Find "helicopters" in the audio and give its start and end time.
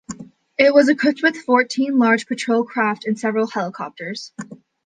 3.45-4.31